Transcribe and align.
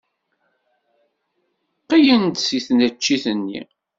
Qqlen-d 1.83 2.37
seg 2.47 2.61
tneččit-nni. 2.67 3.61